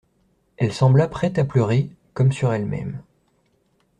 Elle 0.57 0.73
sembla 0.73 1.07
prête 1.07 1.37
à 1.37 1.45
pleurer, 1.45 1.91
comme 2.15 2.31
sur 2.31 2.51
elle-même. 2.51 3.03